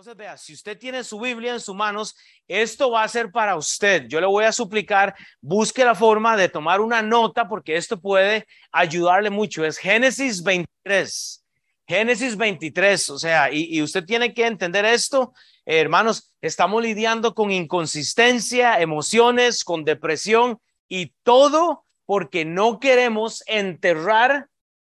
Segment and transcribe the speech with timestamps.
[0.00, 2.16] Entonces, vea, si usted tiene su Biblia en sus manos,
[2.48, 4.06] esto va a ser para usted.
[4.08, 8.46] Yo le voy a suplicar, busque la forma de tomar una nota porque esto puede
[8.72, 9.62] ayudarle mucho.
[9.62, 11.44] Es Génesis 23.
[11.86, 15.34] Génesis 23, o sea, y, usted tiene que entender esto,
[15.66, 24.48] hermanos, estamos lidiando con inconsistencia, emociones, con depresión y todo porque no queremos enterrar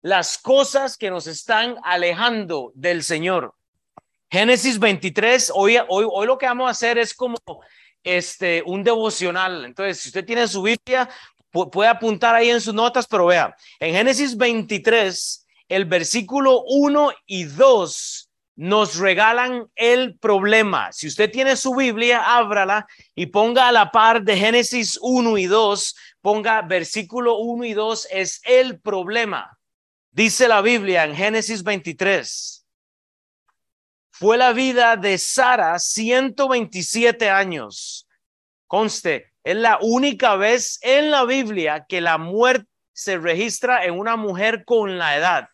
[0.04, 3.55] las cosas que nos están alejando del Señor.
[4.32, 7.38] Génesis 23, hoy, hoy, hoy lo que vamos a hacer es como
[8.02, 9.66] este, un devocional.
[9.66, 11.09] Entonces, si usted tiene su Biblia,
[11.52, 17.44] puede apuntar ahí en sus notas, pero vea, en Génesis 23, el versículo 1 y
[17.44, 20.93] 2 nos regalan el problema.
[20.93, 25.48] Si usted tiene su Biblia, ábrala y ponga a la par de Génesis 1 y
[25.48, 29.57] 2, ponga versículo 1 y 2 es el problema.
[30.09, 32.60] Dice la Biblia en Génesis 23
[34.21, 38.07] fue la vida de Sara 127 años.
[38.67, 44.18] Conste, es la única vez en la Biblia que la muerte se registra en una
[44.18, 45.48] mujer con la edad.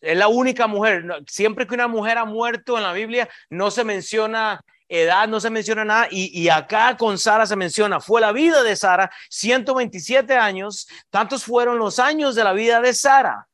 [0.00, 1.04] Es la única mujer.
[1.26, 5.50] Siempre que una mujer ha muerto en la Biblia, no se menciona edad, no se
[5.50, 6.06] menciona nada.
[6.12, 10.86] Y, y, acá con Sara se menciona, fue la vida de Sara, 127 años.
[11.10, 13.48] Tantos fueron los años de la vida de Sara.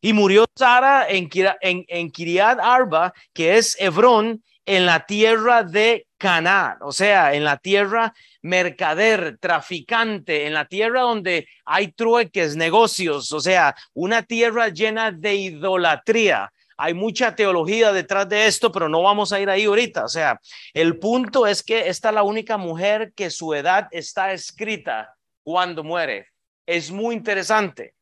[0.00, 1.28] Y murió Sara en,
[1.60, 7.44] en, en Kiriat Arba, que es Hebrón, en la tierra de Canaán, o sea, en
[7.44, 14.68] la tierra mercader, traficante, en la tierra donde hay trueques, negocios, o sea, una tierra
[14.68, 16.52] llena de idolatría.
[16.76, 20.04] Hay mucha teología detrás de esto, pero no vamos a ir ahí ahorita.
[20.04, 20.40] O sea,
[20.72, 25.82] el punto es que esta es la única mujer que su edad está escrita cuando
[25.84, 26.28] muere.
[26.64, 27.94] Es muy interesante.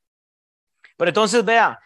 [0.98, 1.80] Pero entonces vea,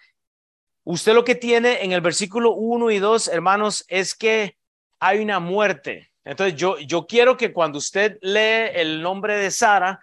[0.84, 4.56] usted lo que tiene en el versículo 1 y 2, hermanos, es que
[4.98, 6.10] hay una muerte.
[6.24, 10.00] Entonces yo, yo quiero que cuando usted lee el nombre de Sara,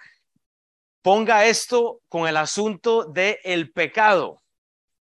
[1.02, 4.44] ponga esto con el asunto de el pecado,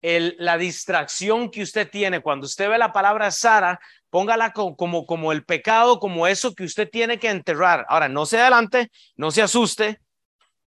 [0.01, 2.21] la distracción que usted tiene.
[2.21, 6.65] Cuando usted ve la palabra Sara, póngala como, como, como el pecado, como eso que
[6.65, 7.85] usted tiene que enterrar.
[7.91, 10.01] Ahora, no se adelante, no se asuste.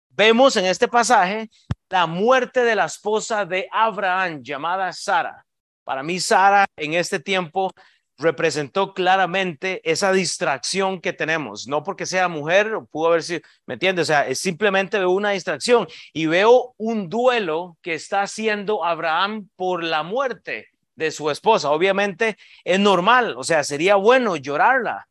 [0.09, 1.49] Vemos en este pasaje
[1.89, 5.45] la muerte de la esposa de Abraham llamada Sara.
[5.83, 7.71] Para mí, Sara en este tiempo
[8.19, 14.03] representó claramente esa distracción que tenemos, no porque sea mujer, pudo haber sido, ¿me entiendes?
[14.03, 19.83] O sea, es simplemente una distracción y veo un duelo que está haciendo Abraham por
[19.83, 21.71] la muerte de su esposa.
[21.71, 25.07] Obviamente es normal, o sea, sería bueno llorarla.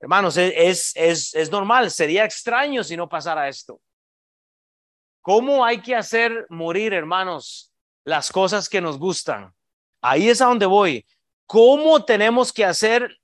[0.00, 3.80] Hermanos, es, es, es normal, sería extraño si no pasara esto.
[5.28, 7.70] ¿Cómo hay que hacer morir, hermanos,
[8.02, 9.52] las cosas que nos gustan?
[10.00, 11.04] Ahí es a donde voy.
[11.44, 13.14] ¿Cómo tenemos que hacer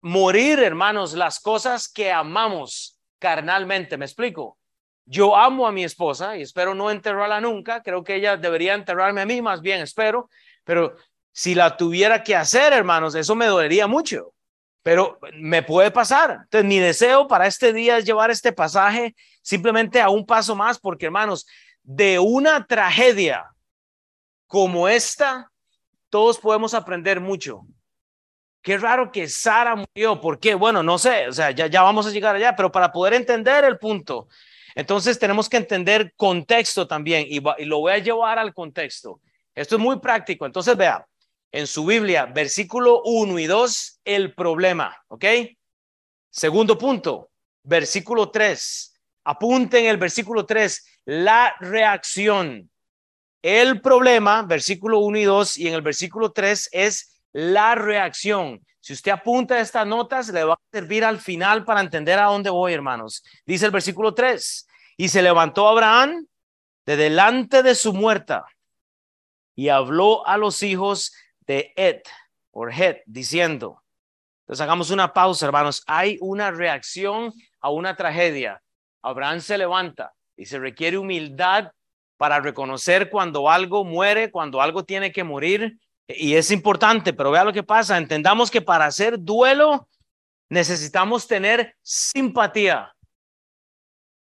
[0.00, 3.96] morir, hermanos, las cosas que amamos carnalmente?
[3.96, 4.58] ¿Me explico?
[5.06, 7.84] Yo amo a mi esposa y espero no enterrarla nunca.
[7.84, 10.28] Creo que ella debería enterrarme a mí, más bien espero.
[10.64, 10.96] Pero
[11.30, 14.34] si la tuviera que hacer, hermanos, eso me dolería mucho.
[14.82, 16.32] Pero me puede pasar.
[16.42, 20.78] Entonces, mi deseo para este día es llevar este pasaje simplemente a un paso más,
[20.78, 21.46] porque hermanos,
[21.82, 23.44] de una tragedia
[24.46, 25.52] como esta,
[26.08, 27.66] todos podemos aprender mucho.
[28.62, 30.18] Qué raro que Sara murió.
[30.20, 30.54] ¿Por qué?
[30.54, 33.64] Bueno, no sé, o sea, ya, ya vamos a llegar allá, pero para poder entender
[33.64, 34.28] el punto,
[34.74, 39.20] entonces tenemos que entender contexto también y, lo voy a llevar al contexto.
[39.54, 40.46] Esto es muy práctico.
[40.46, 41.06] Entonces, vea,
[41.52, 45.24] en su Biblia, versículo 1 y 2, el problema, ¿ok?
[46.30, 47.30] Segundo punto,
[47.62, 48.93] versículo 3.
[49.24, 52.70] Apunten el versículo 3, la reacción.
[53.42, 58.64] El problema, versículo 1 y 2, y en el versículo 3 es la reacción.
[58.80, 62.50] Si usted apunta estas notas, le va a servir al final para entender a dónde
[62.50, 63.24] voy, hermanos.
[63.46, 66.26] Dice el versículo 3, y se levantó Abraham
[66.86, 68.44] de delante de su muerta
[69.54, 71.14] y habló a los hijos
[71.46, 72.02] de Ed,
[72.50, 73.82] o Het, diciendo,
[74.44, 78.60] entonces hagamos una pausa, hermanos, hay una reacción a una tragedia.
[79.04, 81.70] Abraham se levanta y se requiere humildad
[82.16, 85.78] para reconocer cuando algo muere, cuando algo tiene que morir.
[86.08, 87.98] Y es importante, pero vea lo que pasa.
[87.98, 89.88] Entendamos que para hacer duelo
[90.48, 92.90] necesitamos tener simpatía.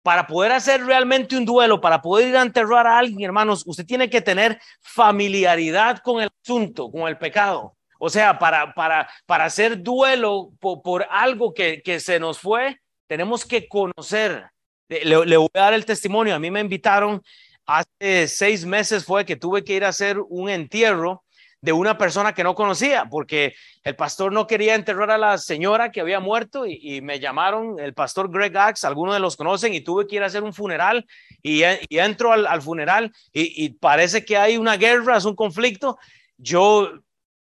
[0.04, 3.86] Para poder hacer realmente un duelo, para poder ir a enterrar a alguien, hermanos, usted
[3.86, 7.78] tiene que tener familiaridad con el asunto, con el pecado.
[8.00, 13.46] O sea, para, para, para hacer duelo por, algo que, que, se nos fue, tenemos
[13.46, 14.51] que conocer.
[14.92, 16.36] Le, le, voy a dar el testimonio.
[16.36, 17.22] A mí me invitaron
[17.66, 21.24] hace seis meses, fue que tuve que ir a hacer un entierro
[21.62, 23.54] de una persona que no conocía, porque
[23.84, 27.94] el pastor no quería enterrar a la señora que había muerto y, me llamaron el
[27.94, 31.06] pastor Greg Axe, algunos de los conocen, y tuve que ir a hacer un funeral
[31.42, 36.00] y, entro al, funeral y, y, parece que hay una guerra, es un conflicto.
[36.38, 36.92] Yo,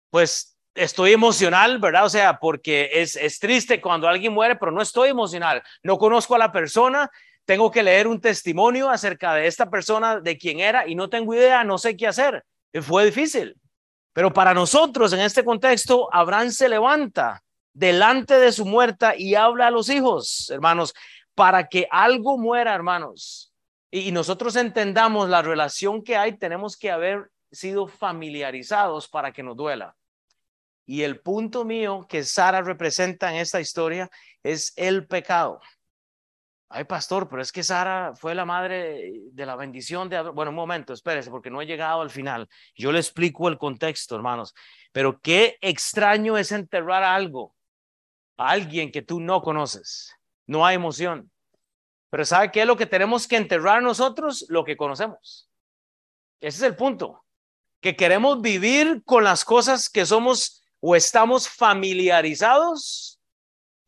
[0.10, 2.06] pues, estoy emocional, ¿verdad?
[2.06, 5.62] O sea, porque es, es triste cuando alguien muere, pero no estoy emocional.
[5.84, 7.10] No conozco a la persona,
[7.46, 11.34] tengo que leer un testimonio acerca de esta persona, de quién era, y no tengo
[11.34, 12.44] idea, no sé qué hacer.
[12.81, 13.56] Fue difícil.
[14.14, 17.42] Pero para nosotros, en este contexto, Abraham se levanta
[17.74, 20.94] delante de su muerta y habla a los hijos, hermanos,
[21.36, 23.52] para que algo muera, hermanos.
[23.90, 29.58] Y nosotros entendamos la relación que hay, tenemos que haber sido familiarizados para que nos
[29.58, 29.96] duela.
[30.86, 34.10] Y el punto mío que Sara representa en esta historia
[34.44, 35.60] es el pecado.
[36.76, 40.56] Ay, pastor, pero es que Sara fue la madre de la bendición de Bueno, un
[40.56, 42.50] momento, espérese, porque no he llegado al final.
[42.76, 44.56] Yo le explico el contexto, hermanos.
[44.92, 47.56] Pero qué extraño es enterrar algo,
[48.38, 50.16] a alguien que tú no conoces.
[50.48, 51.32] No hay emoción.
[52.10, 54.46] Pero ¿sabe qué es lo que tenemos que enterrar nosotros?
[54.50, 55.48] Lo que conocemos.
[56.42, 57.24] Ese es el punto.
[57.82, 63.18] Que queremos vivir con las cosas que somos o estamos familiarizados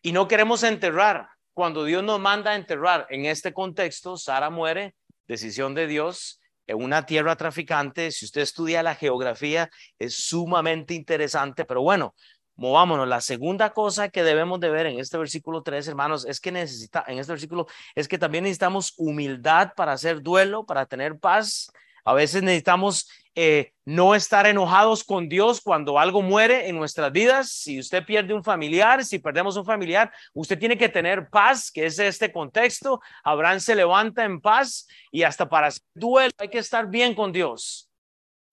[0.02, 4.96] y no queremos enterrar cuando Dios nos manda enterrar, en este contexto, Sara muere,
[5.28, 8.12] decisión de Dios, en una tierra traficante.
[8.12, 9.70] Si usted estudia la geografía,
[10.00, 12.16] es sumamente interesante, pero bueno,
[12.56, 13.10] movámonos.
[13.10, 17.04] La segunda cosa que debemos de ver en este versículo 3, hermanos, es que necesita,
[17.08, 21.70] en este versículo, es que también necesitamos humildad para hacer duelo, para tener paz.
[22.06, 27.52] A veces necesitamos eh, no estar enojados con Dios cuando algo muere en nuestras vidas.
[27.52, 31.86] Si usted pierde un familiar, si perdemos un familiar, usted tiene que tener paz, que
[31.86, 33.02] es este contexto.
[33.24, 37.34] Abraham se levanta en paz y hasta para hacer duelo hay que estar bien con
[37.34, 37.90] Dios.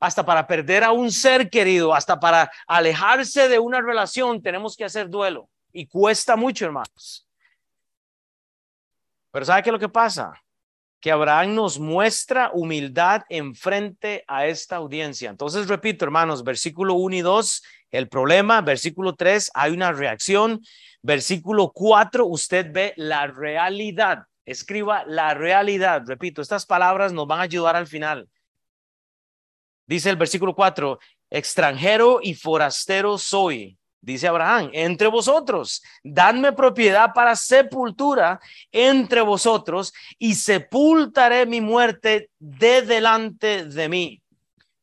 [0.00, 4.84] Hasta para perder a un ser querido, hasta para alejarse de una relación, tenemos que
[4.84, 5.49] hacer duelo.
[5.73, 7.29] Y cuesta mucho, hermanos.
[9.31, 10.42] Pero ¿sabe qué es lo que pasa?
[11.02, 15.31] Que Abraham nos muestra humildad en frente a esta audiencia.
[15.31, 20.60] Entonces, repito, hermanos, versículo 1 y 2, el problema, versículo 3, hay una reacción,
[21.02, 24.26] versículo 4, usted ve la realidad.
[24.46, 26.02] Escriba la realidad.
[26.06, 28.28] Repito, estas palabras nos van a ayudar al final.
[29.88, 31.00] Dice el versículo 4,
[31.31, 38.40] extranjero y forastero soy dice Abraham, entre vosotros, dadme propiedad para sepultura
[38.70, 44.22] entre vosotros y sepultaré mi muerte de delante de mí.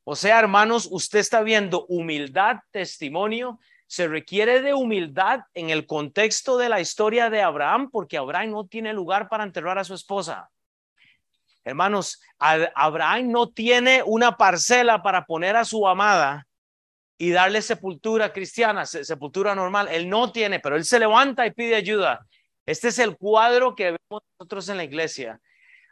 [0.06, 3.60] O sea, hermanos, usted está viendo humildad, testimonio.
[3.86, 8.65] Se requiere de humildad en el contexto de la historia de Abraham, porque Abraham no
[8.65, 10.50] tiene lugar para enterrar a su esposa.
[11.63, 16.48] Hermanos, Abraham no tiene una parcela para poner a su amada
[17.21, 19.89] y darle sepultura cristiana, sepultura normal.
[19.92, 22.25] Él no tiene, pero él se levanta y pide ayuda.
[22.66, 25.39] Este es el cuadro que vemos nosotros en la iglesia.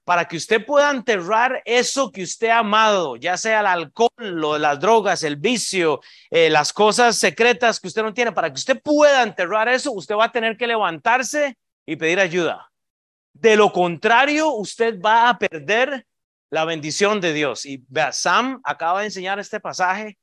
[0.05, 4.57] Para que usted pueda enterrar eso que usted ha amado, ya sea el alcohol, lo,
[4.57, 8.81] las drogas, el vicio, eh, las cosas secretas que usted no tiene, para que usted
[8.81, 12.71] pueda enterrar eso, usted va a tener que levantarse y pedir ayuda.
[13.33, 16.07] De lo contrario, usted va a perder
[16.49, 17.65] la bendición de Dios.
[17.65, 20.17] Y vea, Sam acaba de enseñar este pasaje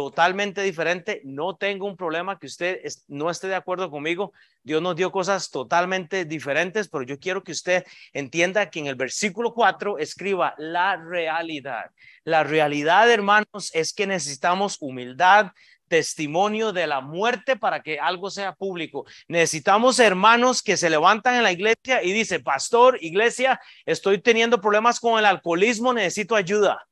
[0.00, 1.20] totalmente diferente.
[1.24, 4.32] No tengo un problema que usted no esté de acuerdo conmigo.
[4.62, 8.94] Dios nos dio cosas totalmente diferentes, pero yo quiero que usted entienda que en el
[8.94, 11.90] versículo 4 escriba la realidad.
[12.24, 15.52] La realidad, hermanos, es que necesitamos humildad,
[15.86, 19.04] testimonio de la muerte para que algo sea público.
[19.28, 24.98] Necesitamos hermanos que se levantan en la iglesia y dice, pastor, iglesia, estoy teniendo problemas
[24.98, 26.86] con el alcoholismo, necesito ayuda.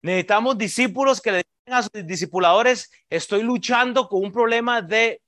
[0.00, 5.22] Necesitamos discípulos que le a sus discipuladores, estoy luchando con un problema de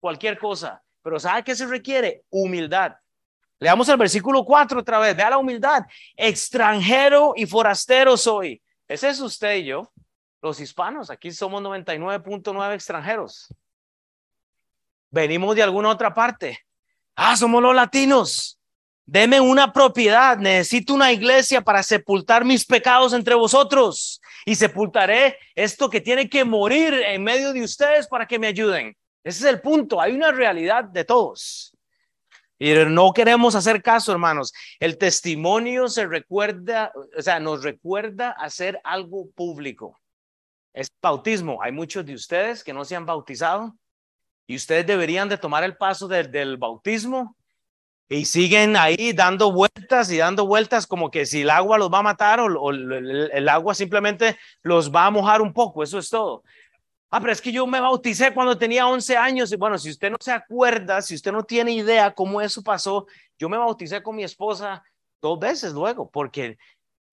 [0.00, 0.82] cualquier cosa.
[1.02, 2.24] Pero ¿sabe qué se requiere?
[2.30, 2.92] Humildad.
[3.58, 5.16] Leamos el versículo 4 otra vez.
[5.16, 5.84] Vea la humildad.
[6.14, 8.60] Extranjero y forastero soy.
[8.86, 9.90] Ese es usted y yo.
[10.42, 13.48] Los hispanos, aquí somos 99.9 extranjeros.
[15.10, 16.58] Venimos de alguna otra parte.
[17.14, 18.60] Ah, somos los latinos.
[19.06, 25.90] Deme una propiedad, necesito una iglesia para sepultar mis pecados entre vosotros y sepultaré esto
[25.90, 28.96] que tiene que morir en medio de ustedes para que me ayuden.
[29.24, 31.76] Ese es el punto, hay una realidad de todos.
[32.58, 34.54] Y no queremos hacer caso, hermanos.
[34.78, 39.98] El testimonio se recuerda, o sea, nos recuerda hacer algo público.
[40.72, 41.60] Es bautismo.
[41.60, 43.76] Hay muchos de ustedes que no se han bautizado
[44.46, 47.35] y ustedes deberían de tomar el paso del bautismo
[48.08, 51.98] y siguen ahí dando vueltas y dando vueltas como que si el agua los va
[51.98, 56.42] a matar o, el, agua simplemente los va a mojar un poco, eso es todo.
[57.10, 60.10] Ah, pero es que yo me bauticé cuando tenía 11 años y bueno, si usted
[60.10, 63.06] no se acuerda, si usted no tiene idea cómo eso pasó,
[63.38, 64.82] yo me bauticé con mi esposa
[65.20, 66.58] dos veces luego, porque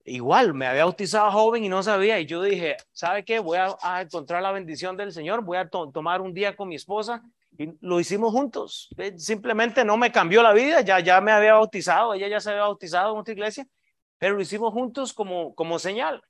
[0.06, 3.40] igual me había bautizado joven y no sabía y yo dije, ¿sabe qué?
[3.40, 7.24] Voy a, encontrar la bendición del Señor, voy a tomar un día con mi esposa
[7.57, 8.89] y lo hicimos juntos.
[9.17, 12.63] Simplemente no me cambió la vida, ya, ya me había bautizado, ella ya se había
[12.63, 13.67] bautizado en otra iglesia,
[14.17, 16.24] pero lo hicimos juntos como, como señal.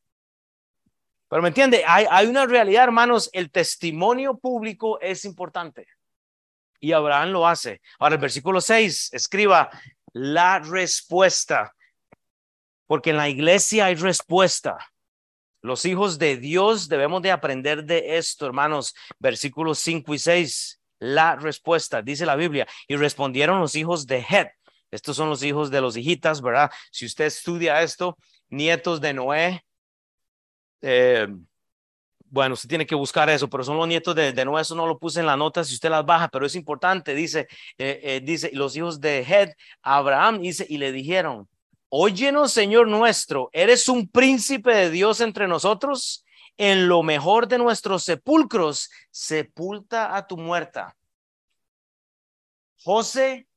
[1.29, 5.87] Pero me entiende, hay, hay una realidad, hermanos, el testimonio público es importante.
[6.79, 7.81] Y Abraham lo hace.
[7.97, 9.69] Ahora el versículo 6, escriba
[10.11, 11.73] la respuesta,
[12.85, 14.77] porque en la iglesia hay respuesta.
[15.61, 18.93] Los hijos de Dios debemos de aprender de esto, hermanos.
[19.17, 22.65] Versículos 5 y 6 la respuesta, dice la Biblia.
[22.88, 24.51] Y respondieron los hijos de Het.
[24.89, 26.72] Estos son los hijos de los hijitas, ¿verdad?
[26.91, 28.17] Si usted estudia esto,
[28.50, 29.65] nietos de Noé.
[30.81, 31.27] Eh,
[32.25, 34.98] bueno, usted tiene que buscar eso, pero son los nietos de, Noé, eso no lo
[34.98, 38.50] puse en la nota si usted las baja, pero es importante, dice, eh, eh, dice,
[38.53, 41.48] los hijos de Het, Abraham, dice, y le dijeron,
[41.89, 46.25] óyenos, Señor nuestro, ¿eres un príncipe de Dios entre nosotros?
[46.57, 50.95] En lo mejor de nuestros sepulcros, sepulta a tu muerta.
[52.83, 53.48] José,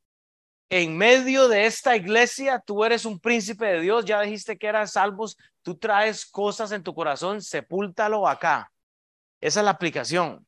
[0.69, 4.93] en medio de esta iglesia, tú eres un príncipe de Dios, ya dijiste que eras
[4.93, 8.73] salvos, tú traes cosas en tu corazón, sepúltalo acá.
[9.41, 10.46] Esa es la aplicación.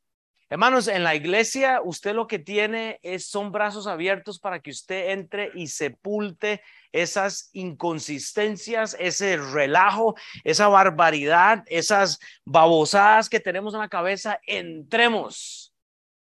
[0.51, 5.11] Hermanos, en la iglesia usted lo que tiene es son brazos abiertos para que usted
[5.11, 13.89] entre y sepulte esas inconsistencias, ese relajo, esa barbaridad, esas babosadas que tenemos en la
[13.89, 15.75] cabeza, entremos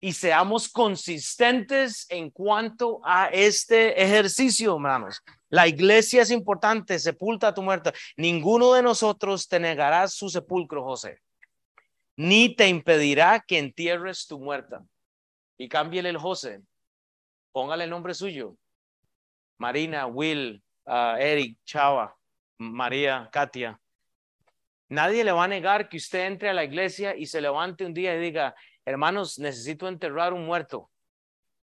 [0.01, 5.21] y seamos consistentes en cuanto a este ejercicio, hermanos.
[5.51, 7.93] La iglesia es importante, sepulta a tu muerto.
[8.17, 11.21] Ninguno de nosotros te negará su sepulcro, José,
[12.17, 14.85] ni te impedirá que entierres tu muerta.
[15.57, 16.63] Y cámbiele el José,
[17.53, 18.57] póngale el nombre suyo,
[19.59, 22.17] Marina, Will, uh, Eric, Chava,
[22.59, 23.81] María, Katia.
[24.89, 27.95] Nadie le va a negar que usted entre a la iglesia y se levante un
[27.95, 28.55] día y diga,
[28.85, 30.91] hermanos, necesito enterrar un muerto,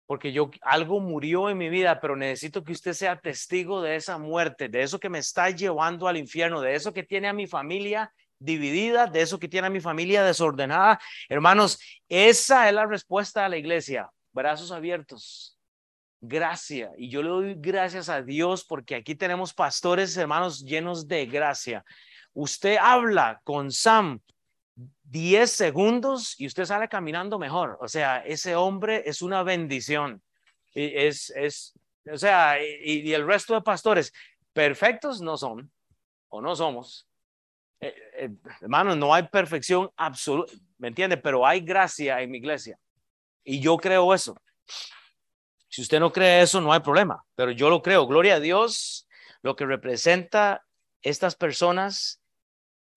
[0.05, 4.17] porque yo algo murió en mi vida, pero necesito que usted sea testigo de esa
[4.17, 7.47] muerte, de eso que me está llevando al infierno, de eso que tiene a mi
[7.47, 8.11] familia
[8.43, 10.99] dividida, de eso que tiene a mi familia desordenada.
[11.29, 15.53] Hermanos, esa es la respuesta a la iglesia, brazos abiertos
[16.23, 16.91] gracia.
[16.97, 21.83] Y yo le doy gracias a Dios porque aquí tenemos pastores, hermanos, llenos de gracia.
[22.33, 24.21] Usted habla con Sam
[25.03, 27.77] 10 segundos y usted sale caminando mejor.
[27.81, 30.23] O sea, ese hombre es una bendición.
[30.73, 31.73] Y es, es,
[32.11, 34.13] o sea, y, el resto de pastores
[34.53, 35.71] perfectos no son
[36.29, 37.07] o no somos.
[37.83, 38.29] Eh, eh,
[38.61, 41.17] hermanos, no hay perfección absoluta, ¿me entiende?
[41.17, 42.79] Pero hay gracia en mi iglesia.
[43.43, 44.35] Y yo creo eso.
[45.67, 48.07] Si usted no cree eso, no hay problema, pero yo lo creo.
[48.07, 49.07] Gloria a Dios,
[49.41, 50.63] lo que representa
[51.01, 52.21] estas personas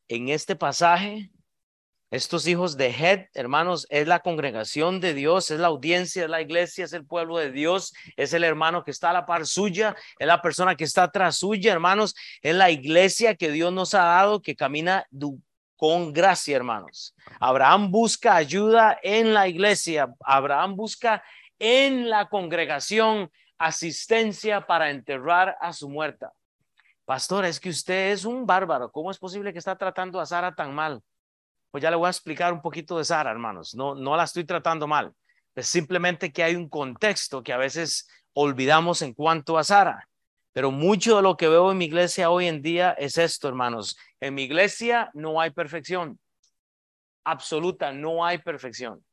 [0.08, 1.30] en este pasaje,
[2.10, 6.40] estos hijos de Het, hermanos, es la congregación de Dios, es la audiencia, es la
[6.40, 9.96] iglesia, es el pueblo de Dios, es el hermano que está a la par suya,
[10.18, 14.04] es la persona que está atrás suya, hermanos, es la iglesia que Dios nos ha
[14.04, 15.06] dado, que camina
[15.76, 17.14] con gracia, hermanos.
[17.40, 21.24] Abraham busca ayuda en la iglesia, Abraham busca
[21.58, 26.32] en la congregación asistencia para enterrar a su muerta.
[27.04, 28.90] Pastor, es que usted es un bárbaro.
[28.90, 31.02] ¿Cómo es posible que está tratando a Sara tan mal?
[31.76, 33.74] Pues ya le voy a explicar un poquito de Sara, hermanos.
[33.74, 35.12] No, no la estoy tratando mal.
[35.54, 40.08] Es simplemente que hay un contexto que a veces olvidamos en cuanto a Sara.
[40.54, 43.98] Pero mucho de lo que veo en mi iglesia hoy en día es esto, hermanos.
[44.20, 46.18] En mi iglesia no hay perfección.
[47.24, 49.04] Absoluta, no hay perfección.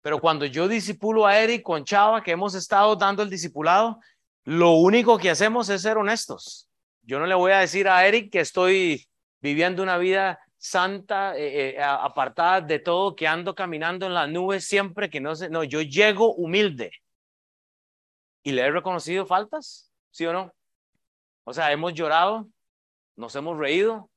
[0.00, 4.00] Pero cuando yo disipulo a Eric con Chava, que hemos estado dando el discipulado,
[4.44, 6.70] lo único que hacemos es ser honestos.
[7.02, 9.06] Yo no le voy a decir a Eric que estoy
[9.42, 14.64] viviendo una vida santa, eh, eh, apartada de todo, que ando caminando en las nubes
[14.64, 16.90] siempre, que no sé, no, yo llego humilde.
[18.42, 19.92] ¿Y le he reconocido faltas?
[20.10, 20.54] ¿Sí o no?
[21.44, 22.48] O sea, hemos llorado,
[23.14, 24.10] nos hemos reído,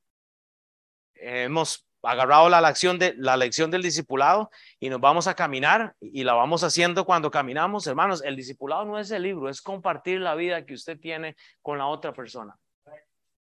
[1.16, 4.50] hemos agarrado la lección, de, la lección del discipulado
[4.80, 7.88] y nos vamos a caminar y la vamos haciendo cuando caminamos.
[7.88, 11.78] Hermanos, el discipulado no es el libro, es compartir la vida que usted tiene con
[11.78, 12.58] la otra persona.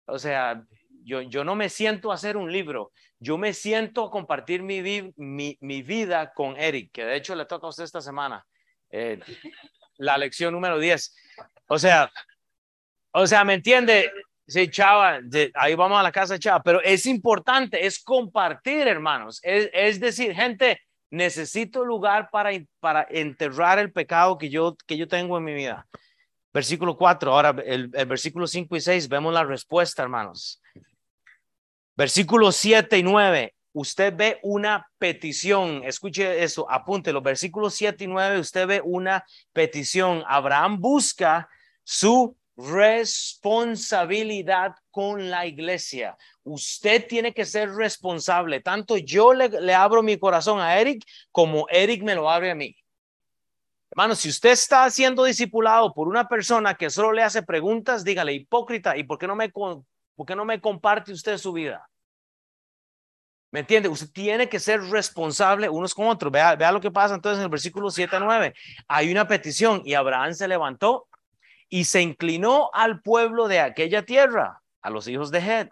[0.08, 0.66] O sea,
[1.06, 4.82] yo, yo no me siento a hacer un libro, yo me siento a compartir mi,
[5.16, 8.46] mi, mi vida con Eric, que de hecho le toca a usted esta semana.
[8.90, 9.20] Eh,
[9.98, 11.16] la lección número 10.
[11.68, 12.12] O sea,
[13.12, 14.12] o sea, ¿me entiende?
[14.48, 15.20] Sí, chava,
[15.56, 19.40] ahí vamos a la casa chava, pero es importante, es compartir, hermanos.
[19.44, 25.08] Es, es decir, gente, necesito lugar para, para enterrar el pecado que yo, que yo
[25.08, 25.88] tengo en mi vida.
[26.54, 30.62] Versículo 4, ahora el, el versículo 5 y 6, vemos la respuesta, hermanos.
[31.96, 38.40] Versículo 7 y 9, usted ve una petición, escuche eso, apúntelo, versículos 7 y 9,
[38.40, 39.24] usted ve una
[39.54, 40.24] petición.
[40.28, 41.48] Abraham busca
[41.84, 46.18] su responsabilidad con la iglesia.
[46.44, 48.60] Usted tiene que ser responsable.
[48.62, 52.56] Tanto yo le, le, abro mi corazón a Eric como Eric me lo abre a
[52.56, 52.76] mí.
[53.92, 58.34] Hermano, si usted está siendo discipulado por una persona que solo le hace preguntas, dígale,
[58.34, 59.50] hipócrita, ¿y por qué no me,
[60.16, 61.90] por qué no me comparte usted su vida?
[63.52, 63.88] ¿Me entiende?
[63.88, 66.32] Usted tiene que ser responsable unos con otros.
[66.32, 68.54] Vea, vea lo que pasa entonces en el versículo 7 a 9.
[68.88, 71.08] Hay una petición y Abraham se levantó
[71.70, 75.70] y se inclinó al pueblo de aquella tierra, a los hijos de Hed,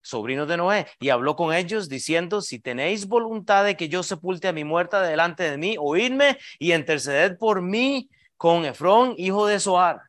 [0.00, 4.48] sobrinos de Noé, y habló con ellos diciendo, si tenéis voluntad de que yo sepulte
[4.48, 9.60] a mi muerta delante de mí, oídme y interceded por mí con Efrón, hijo de
[9.60, 10.07] Soar,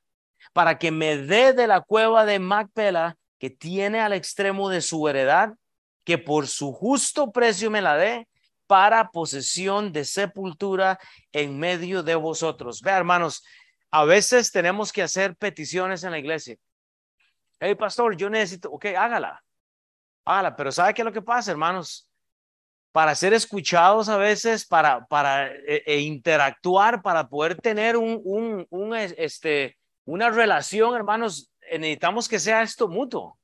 [0.54, 5.08] para que me dé de la cueva de Macpela, que tiene al extremo de su
[5.08, 5.54] heredad,
[6.04, 8.28] que por su justo precio me la dé
[8.68, 11.00] para posesión de sepultura
[11.32, 12.82] en medio de vosotros.
[12.82, 13.44] Ve, hermanos,
[13.90, 16.56] a veces tenemos que hacer peticiones en la iglesia.
[17.60, 19.44] Hey, pastor, yo necesito, ok, hágala,
[20.24, 22.08] hágala, pero ¿sabe qué es lo que pasa, hermanos?
[22.92, 28.68] Para ser escuchados a veces, para, para e, e interactuar, para poder tener un, un,
[28.70, 29.79] un, este,
[30.10, 33.38] una relación, hermanos, necesitamos que sea esto mutuo.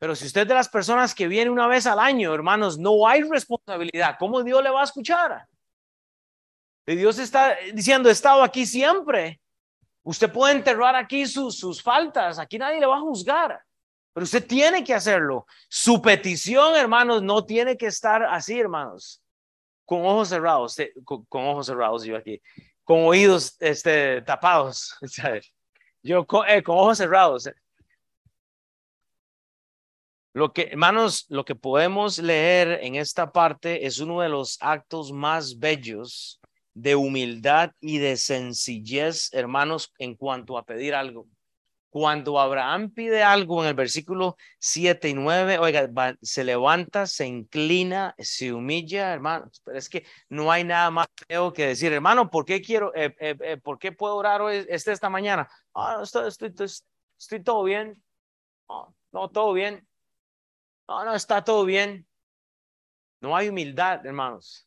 [0.00, 3.06] Pero si usted es de las personas que viene una vez al año, hermanos, no
[3.06, 4.16] hay responsabilidad.
[4.18, 5.46] ¿Cómo Dios le va a escuchar?
[6.84, 9.40] Y Dios está diciendo, he estado aquí siempre.
[10.02, 13.62] Usted puede enterrar aquí sus, sus faltas, aquí nadie le va a juzgar,
[14.12, 15.46] pero usted tiene que hacerlo.
[15.68, 19.22] Su petición, hermanos, no tiene que estar así, hermanos,
[19.84, 22.40] con ojos cerrados, con, ojos cerrados yo aquí,
[22.84, 24.96] con oídos este, tapados,
[26.02, 27.48] yo con, eh, con ojos cerrados.
[30.32, 35.10] Lo que, hermanos, lo que podemos leer en esta parte es uno de los actos
[35.12, 36.40] más bellos
[36.74, 41.26] de humildad y de sencillez, hermanos, en cuanto a pedir algo.
[41.90, 45.88] Cuando Abraham pide algo en el versículo 7 y 9, oiga,
[46.20, 49.62] se levanta, se inclina, se humilla, hermanos.
[49.64, 53.16] Pero es que no hay nada más feo que decir, hermano, ¿por qué quiero, eh,
[53.18, 55.48] eh, eh, por qué puedo orar este, esta mañana?
[55.80, 58.02] Ah, estoy, estoy, todo bien.
[59.12, 59.86] no, todo bien.
[60.88, 62.04] No, no, está todo bien.
[63.20, 64.66] No hay humildad, hermanos.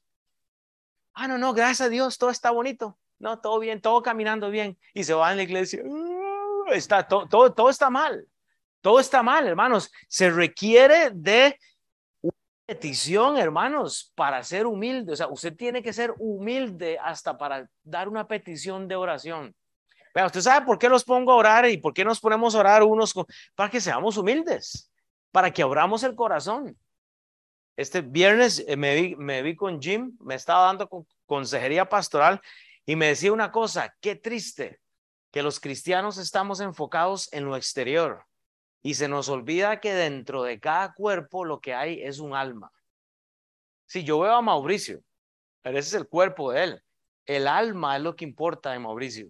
[1.13, 2.97] Ah, no, no, gracias a Dios, todo está bonito.
[3.19, 4.79] No, todo bien, todo caminando bien.
[4.93, 5.83] Y se va en la iglesia.
[5.83, 8.25] Uh, está, todo, todo, todo está mal.
[8.79, 9.91] Todo está mal, hermanos.
[10.07, 11.59] Se requiere de
[12.21, 12.33] una
[12.65, 15.11] petición, hermanos, para ser humilde.
[15.11, 19.53] O sea, usted tiene que ser humilde hasta para dar una petición de oración.
[20.13, 22.59] Pero usted sabe por qué los pongo a orar y por qué nos ponemos a
[22.59, 23.13] orar unos
[23.55, 24.91] para que seamos humildes,
[25.31, 26.77] para que abramos el corazón.
[27.77, 32.41] Este viernes eh, me vi, me vi con Jim, me estaba dando consejería pastoral
[32.85, 34.81] y me decía una cosa, qué triste
[35.31, 38.25] que los cristianos estamos enfocados en lo exterior
[38.81, 42.71] y se nos olvida que dentro de cada cuerpo lo que hay es un alma.
[43.85, 45.01] Si yo veo a Mauricio,
[45.63, 46.83] ese es el cuerpo de él,
[47.25, 49.27] el alma es lo que importa de Mauricio.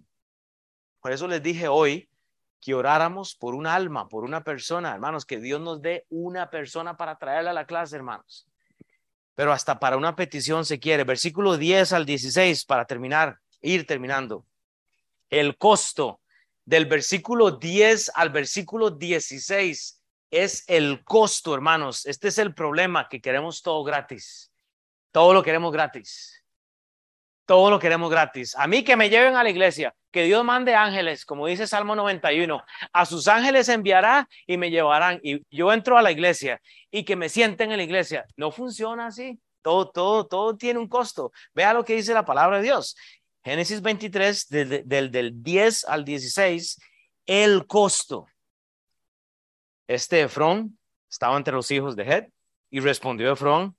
[1.02, 2.08] Por eso les dije hoy
[2.62, 6.96] que oráramos por un alma, por una persona, hermanos, que Dios nos dé una persona
[6.96, 8.48] para traerla a la clase, hermanos.
[9.34, 11.04] Pero hasta para una petición se quiere.
[11.04, 14.46] Versículo 10 al 16, para terminar, ir terminando.
[15.30, 16.22] El costo
[16.66, 22.06] del versículo 10 al versículo 16 es el costo, hermanos.
[22.06, 24.52] Este es el problema, que queremos todo gratis.
[25.12, 26.44] Todo lo queremos gratis.
[27.46, 28.56] Todo lo queremos gratis.
[28.56, 31.96] A mí que me lleven a la iglesia, que Dios mande ángeles, como dice Salmo
[31.96, 35.20] 91, a sus ángeles enviará y me llevarán.
[35.24, 38.26] Y yo entro a la iglesia y que me sienten en la iglesia.
[38.36, 39.40] No funciona así.
[39.62, 41.32] Todo, todo, todo tiene un costo.
[41.54, 42.96] Vea lo que dice la palabra de Dios.
[43.44, 46.80] Génesis 23, del, del, del 10 al 16,
[47.26, 48.28] el costo.
[49.88, 50.78] Este Efrón
[51.10, 52.30] estaba entre los hijos de Het
[52.70, 53.76] y respondió Efrón,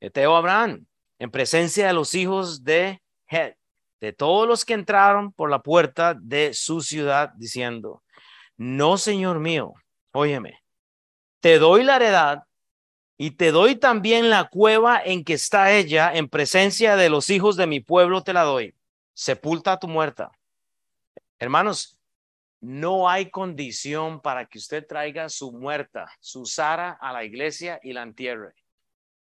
[0.00, 0.86] Eteo Abraham,
[1.18, 3.56] en presencia de los hijos de Het,
[4.00, 8.02] de todos los que entraron por la puerta de su ciudad, diciendo,
[8.56, 9.74] no, Señor mío,
[10.12, 10.62] óyeme,
[11.40, 12.44] te doy la heredad
[13.16, 17.56] y te doy también la cueva en que está ella, en presencia de los hijos
[17.56, 18.74] de mi pueblo te la doy.
[19.12, 20.30] sepulta a tu muerta.
[21.38, 21.98] Hermanos,
[22.60, 27.92] no hay condición para que usted traiga su muerta, su Sara a la iglesia y
[27.92, 28.54] la entierre.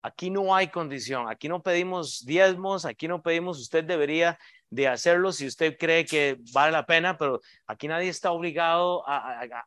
[0.07, 4.39] Aquí no hay condición, aquí no pedimos diezmos, aquí no pedimos, usted debería
[4.69, 9.03] de hacerlo si usted cree que vale la pena, pero aquí nadie está obligado,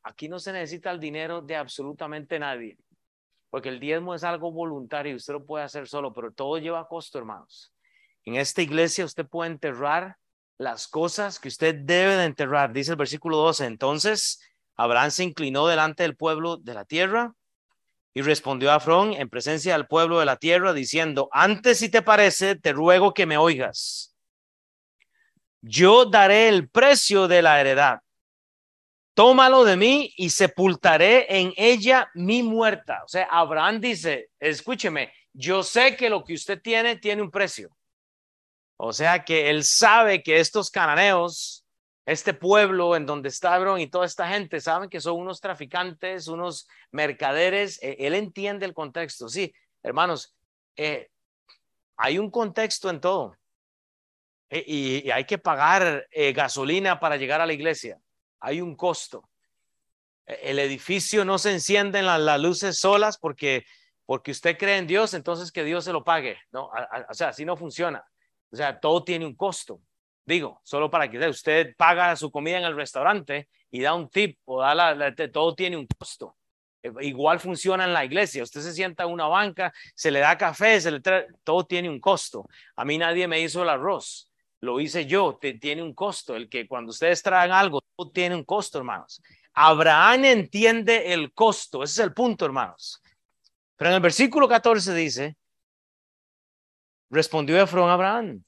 [0.04, 2.78] aquí no se necesita el dinero de absolutamente nadie,
[3.50, 7.18] porque el diezmo es algo voluntario, usted lo puede hacer solo, pero todo lleva costo,
[7.18, 7.74] hermanos.
[8.24, 10.18] En esta iglesia usted puede enterrar
[10.60, 13.66] las cosas que usted debe de enterrar, dice el versículo 12.
[13.66, 14.40] Entonces,
[14.76, 17.34] Abraham se inclinó delante del pueblo de la tierra
[18.18, 22.56] y respondió Afrón en presencia del pueblo de la tierra, diciendo, antes si te parece,
[22.56, 24.16] te ruego que me oigas.
[25.62, 28.00] Yo daré el precio de la heredad.
[29.14, 33.04] Tómalo de mí y sepultaré en ella mi muerta.
[33.06, 37.70] O sea, Abraham dice, escúcheme, yo sé que lo que usted tiene tiene un precio.
[38.78, 41.67] O sea que él sabe que estos cananeos,
[42.08, 46.30] este pueblo en donde está Abraham y toda esta gente, saben que son unos traficantes,
[46.30, 47.84] unos mercaderes.
[47.84, 49.28] E, él entiende el contexto.
[49.28, 50.34] Sí, hermanos,
[50.78, 51.12] eh,
[51.98, 53.36] hay un contexto en todo.
[54.50, 58.00] E, y, hay que pagar eh, gasolina para llegar a la iglesia.
[58.40, 59.30] Hay un costo.
[60.26, 63.66] E, el edificio no se enciende en las luces solas porque,
[64.06, 66.38] porque usted cree en Dios, entonces que Dios se lo pague.
[66.54, 66.72] No,
[67.10, 68.02] o sea, así no funciona.
[68.50, 69.82] O sea, todo tiene un costo.
[70.28, 74.38] Digo, solo para que usted paga su comida en el restaurante y da un tip
[74.44, 76.36] o da la, todo tiene un costo.
[76.84, 78.44] Eh, igual funciona en la iglesia.
[78.44, 81.00] Usted se sienta en una banca, se le da café, se le
[81.46, 82.46] todo tiene un costo.
[82.76, 84.30] A mí nadie me hizo el arroz.
[84.60, 86.36] Lo hice yo, tiene un costo.
[86.36, 89.22] El que cuando ustedes traen algo, todo tiene un costo, hermanos.
[89.54, 91.84] Abraham entiende el costo.
[91.84, 93.02] Ese es el punto, hermanos.
[93.78, 95.38] Pero en el versículo 14 dice,
[97.10, 98.44] Respondió Efrón a Abraham,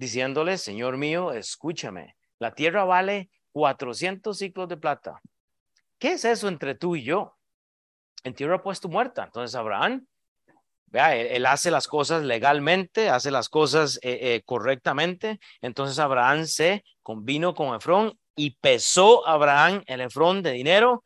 [0.00, 5.20] diciéndole, Señor mío, escúchame, la tierra vale 400 ciclos de plata.
[5.98, 7.36] ¿Qué es eso entre tú y yo?
[8.24, 9.24] En tierra puesto muerta.
[9.24, 10.06] Entonces Abraham,
[10.86, 15.38] vea, él, hace las cosas legalmente, hace las cosas eh, eh, correctamente.
[15.60, 21.04] Entonces Abraham se convino con Efrón y pesó Abraham el Efrón de dinero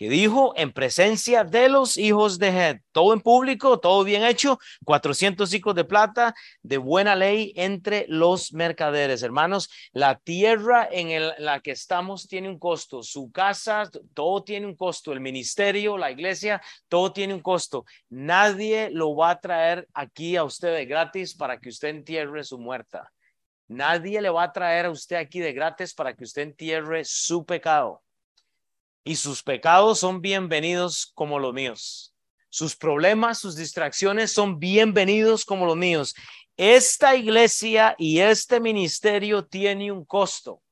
[0.00, 4.58] que dijo en presencia de los hijos de Het, todo en público, todo bien hecho,
[4.86, 9.22] 400 hijos de plata de buena ley entre los mercaderes.
[9.22, 14.74] Hermanos, la tierra en la que estamos tiene un costo, su casa, todo tiene un
[14.74, 17.84] costo, el ministerio, la iglesia, todo tiene un costo.
[18.08, 22.58] Nadie lo va a traer aquí a usted de gratis para que usted entierre su
[22.58, 23.12] muerta.
[23.68, 27.44] Nadie le va a traer a usted aquí de gratis para que usted entierre su
[27.44, 28.00] pecado
[29.04, 32.14] y sus pecados son bienvenidos como los míos.
[32.48, 36.14] Sus problemas, sus distracciones son bienvenidos como los míos.
[36.56, 40.62] Esta iglesia y este ministerio tiene un costo.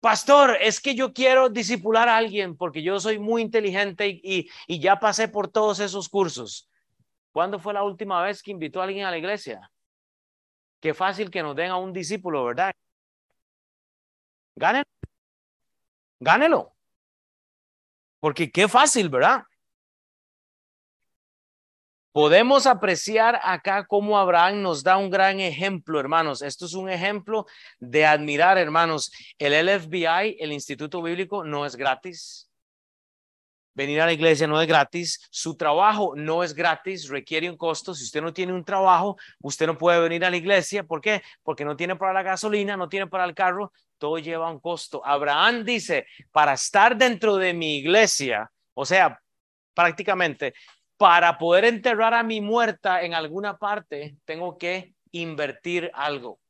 [0.00, 4.48] Pastor, es que yo quiero disipular a alguien porque yo soy muy inteligente y,
[4.80, 6.70] ya pasé por todos esos cursos.
[7.32, 9.70] ¿Cuándo fue la última vez que invitó a alguien a la iglesia?
[10.80, 12.72] Qué fácil que nos den a un discípulo, ¿verdad?
[14.56, 14.84] Gánelo.
[16.18, 16.79] Gánelo.
[18.20, 19.42] Porque qué fácil, ¿verdad?
[22.12, 26.42] Podemos apreciar acá cómo Abraham nos da un gran ejemplo, hermanos.
[26.42, 27.46] Esto es un ejemplo
[27.78, 29.12] de admirar, hermanos.
[29.38, 32.50] El LFBI, el Instituto Bíblico, no es gratis.
[33.74, 35.20] Venir a la iglesia no es gratis.
[35.30, 37.94] Su trabajo no es gratis, requiere un costo.
[37.94, 40.82] Si usted no tiene un trabajo, usted no puede venir a la iglesia.
[40.82, 41.22] ¿Por qué?
[41.44, 45.00] Porque no tiene para la gasolina, no tiene para el carro, todo lleva un costo.
[45.04, 49.20] Abraham dice, para estar dentro de mi iglesia, o sea,
[49.74, 50.54] prácticamente,
[50.96, 56.40] para poder enterrar a mi muerta en alguna parte, tengo que invertir algo.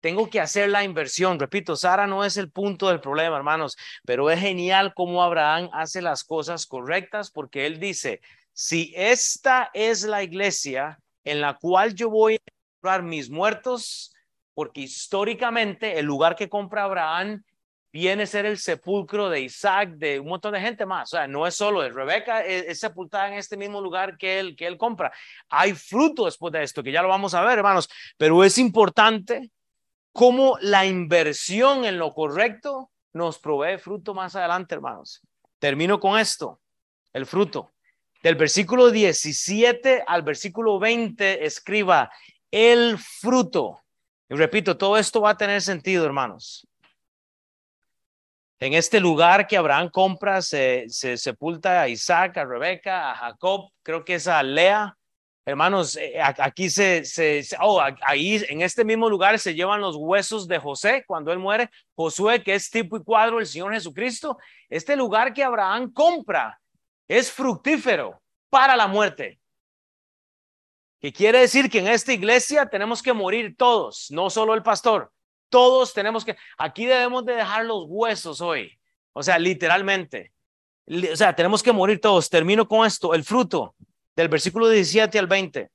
[0.00, 1.38] Tengo que hacer la inversión.
[1.40, 6.00] Repito, Sara no es el punto del problema, hermanos, pero es genial cómo Abraham hace
[6.00, 8.20] las cosas correctas porque él dice,
[8.52, 12.38] si esta es la iglesia en la cual yo voy a
[12.78, 14.15] enterrar mis muertos,
[14.56, 17.44] porque históricamente el lugar que compra Abraham
[17.92, 21.12] viene a ser el sepulcro de Isaac, de un montón de gente más.
[21.12, 24.56] O sea, no es solo de Rebeca, es, sepultada en este mismo lugar que él,
[24.56, 25.12] que él compra.
[25.50, 29.50] Hay fruto después de esto, que ya lo vamos a ver, hermanos, pero es importante
[30.10, 35.20] cómo la inversión en lo correcto nos provee fruto más adelante, hermanos.
[35.58, 36.62] Termino con esto,
[37.12, 37.72] el fruto.
[38.22, 42.10] Del versículo 17 al versículo 20, escriba
[42.50, 43.82] el fruto
[44.28, 46.66] y repito, todo esto va a tener sentido, hermanos.
[48.58, 54.04] En este lugar que Abraham compra, se, sepulta a Isaac, a Rebeca, a Jacob, creo
[54.04, 54.96] que es a Lea,
[55.48, 60.48] Hermanos, eh, aquí se, se, oh, ahí en este mismo lugar se llevan los huesos
[60.48, 61.70] de José cuando él muere.
[61.94, 64.38] Josué, que es tipo y cuadro del Señor Jesucristo.
[64.68, 66.60] Este lugar que Abraham compra
[67.06, 69.38] es fructífero para la muerte.
[71.00, 75.12] Que quiere decir que en esta iglesia tenemos que morir todos, no solo el pastor.
[75.48, 78.72] Todos tenemos que, aquí debemos de dejar los huesos hoy.
[79.12, 80.32] O sea, literalmente.
[81.12, 82.28] O sea, tenemos que morir todos.
[82.28, 83.74] Termino con esto, el fruto
[84.14, 85.70] del versículo 17 al 20.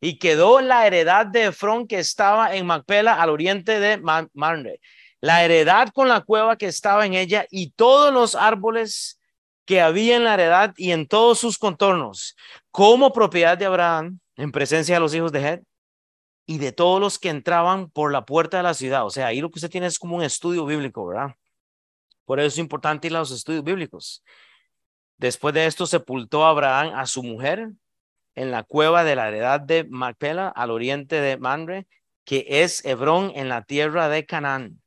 [0.00, 4.80] Y quedó la heredad de Efrón que estaba en Macpela al oriente de Manre.
[5.20, 9.18] La heredad con la cueva que estaba en ella y todos los árboles
[9.64, 12.36] que había en la heredad y en todos sus contornos,
[12.70, 15.64] como propiedad de Abraham en presencia de los hijos de Het
[16.46, 19.04] y de todos los que entraban por la puerta de la ciudad.
[19.04, 21.34] O sea, ahí lo que usted tiene es como un estudio bíblico, ¿verdad?
[22.24, 24.24] Por eso es importante ir a los estudios bíblicos.
[25.18, 27.70] Después de esto sepultó Abraham a su mujer
[28.34, 31.88] en la cueva de la heredad de Macpela al oriente de Manre,
[32.24, 34.80] que es Hebrón en la tierra de Canaán.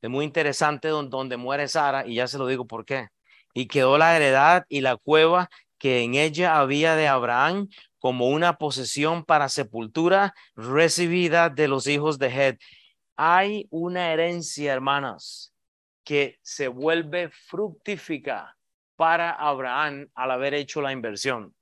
[0.00, 3.08] Es muy interesante donde, muere Sara y ya se lo digo por qué.
[3.52, 7.68] Y quedó la heredad y la cueva que en ella había de Abraham
[8.04, 12.60] como una posesión para sepultura recibida de los hijos de Het.
[13.16, 15.54] Hay una herencia, hermanas,
[16.04, 18.58] que se vuelve fructífica
[18.94, 21.54] para Abraham al haber hecho la inversión.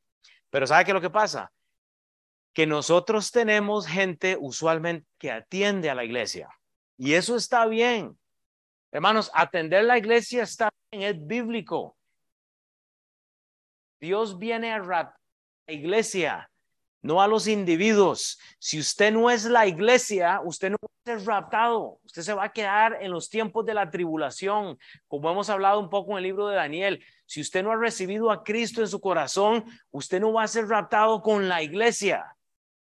[0.51, 1.53] Pero ¿sabe qué es lo que pasa?
[2.53, 6.49] Que nosotros tenemos gente usualmente que atiende a la iglesia.
[6.99, 8.19] Y eso está bien.
[8.91, 11.97] Hermanos, atender la iglesia está bien, es bíblico.
[14.01, 14.75] Dios viene a
[15.67, 16.51] la iglesia,
[17.03, 18.39] no a los individuos.
[18.59, 21.99] Si usted no es la iglesia, usted no a ser raptado.
[22.05, 25.91] Usted se va a quedar en los tiempos de la tribulación, como hemos hablado un
[25.91, 27.05] poco en el libro de Daniel.
[27.27, 30.69] Si usted no ha recibido a Cristo en su corazón, usted no va a ser
[30.69, 32.37] raptado con la iglesia.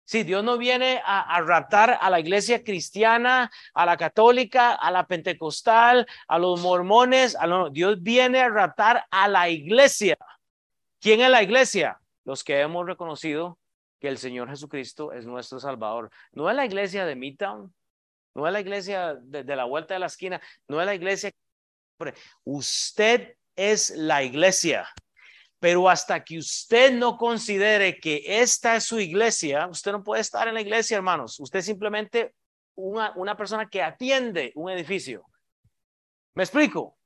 [0.05, 5.07] Si Dios no viene a, raptar a la iglesia cristiana, a la católica, a la
[5.07, 7.37] pentecostal, a los mormones.
[7.71, 10.19] Dios viene a raptar a la iglesia.
[11.01, 12.02] ¿Quién es la iglesia?
[12.25, 13.59] Los que hemos reconocido
[14.01, 16.11] que el Señor Jesucristo es nuestro Salvador.
[16.33, 17.73] No es la iglesia de Midtown,
[18.35, 21.31] no es la iglesia de, la vuelta de la esquina, no es la iglesia.
[22.45, 24.89] Usted es la iglesia.
[25.61, 30.49] Pero hasta que usted no considere que esta es su iglesia, usted no puede estar
[30.49, 31.39] en la iglesia, hermanos.
[31.39, 32.35] Usted es simplemente
[32.75, 35.25] una, una persona que atiende un edificio.
[36.35, 36.99] ¿Me explico?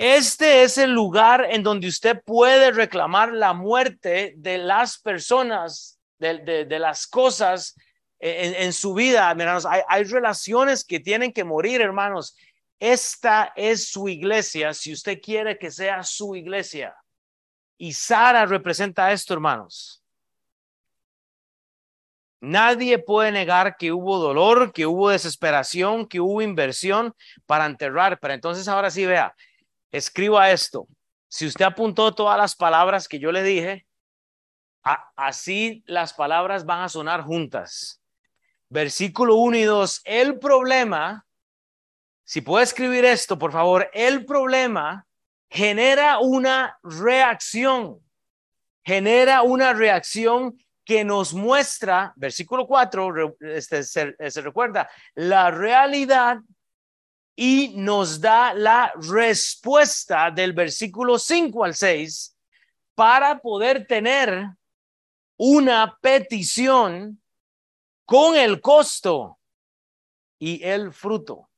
[0.00, 6.66] Este es el lugar en donde usted puede reclamar la muerte de las personas, de,
[6.78, 7.76] las cosas
[8.18, 9.66] en, en, su vida, hermanos.
[9.66, 12.34] Hay, hay relaciones que tienen que morir, hermanos.
[12.78, 16.96] Esta es su iglesia, si usted quiere que sea su iglesia.
[17.76, 20.02] Y Sara representa esto, hermanos.
[22.40, 28.18] Nadie puede negar que hubo dolor, que hubo desesperación, que hubo inversión para enterrar.
[28.18, 29.36] Pero entonces ahora sí vea,
[29.90, 30.86] escriba esto.
[31.28, 33.86] Si usted apuntó todas las palabras que yo le dije,
[35.16, 38.02] así las palabras van a sonar juntas.
[38.68, 41.26] Versículo 1 y 2, el problema
[42.30, 45.04] si puede escribir esto, por favor, el problema
[45.48, 47.98] genera una reacción,
[48.84, 56.38] genera una reacción que nos muestra, versículo 4, este, se, se recuerda, la realidad
[57.42, 62.36] y nos da la respuesta del versículo 5 al 6
[62.94, 64.46] para poder tener
[65.38, 67.18] una petición
[68.04, 69.38] con el costo
[70.38, 71.48] y el fruto.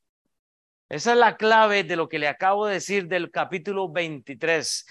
[0.87, 4.85] Esa es la clave de lo que le acabo de decir del capítulo 23.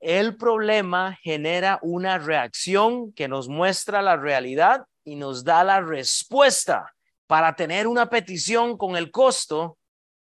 [0.00, 6.94] El problema genera una reacción que nos muestra la realidad y nos da la respuesta
[7.26, 9.78] para tener una petición con el costo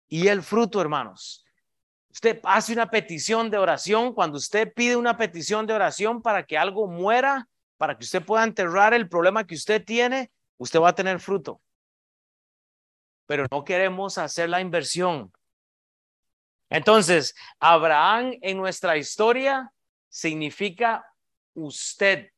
[0.07, 1.45] y el fruto, hermanos.
[2.09, 6.57] Usted hace una petición de oración, cuando usted pide una petición de oración para que
[6.57, 10.95] algo muera, para que usted pueda enterrar el problema que usted tiene, usted va a
[10.95, 11.61] tener fruto
[13.25, 15.31] pero no queremos hacer la inversión.
[16.69, 19.71] Entonces, Abraham en nuestra historia
[20.09, 21.05] significa
[21.53, 22.31] usted.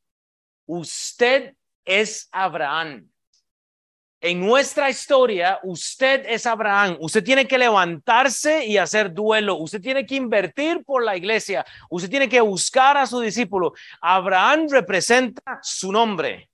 [0.66, 3.10] Usted es Abraham.
[4.20, 6.98] En nuestra historia, usted es Abraham.
[7.00, 9.58] Usted tiene que levantarse y hacer duelo.
[9.58, 11.64] Usted tiene que invertir por la iglesia.
[11.90, 13.74] Usted tiene que buscar a su discípulo.
[14.02, 16.50] Abraham representa su nombre.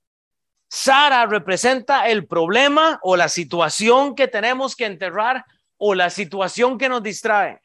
[0.70, 5.46] Sara representa el problema o la situación que tenemos que enterrar
[5.78, 7.62] o la situación que nos distrae.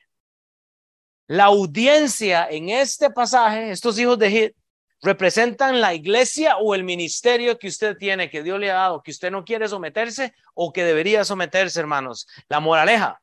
[1.26, 4.54] La audiencia en este pasaje, estos hijos de
[5.02, 9.10] representan la iglesia o el ministerio que usted tiene, que Dios le ha dado, que
[9.10, 12.26] usted no quiere someterse o que debería someterse, hermanos.
[12.48, 13.20] La moraleja.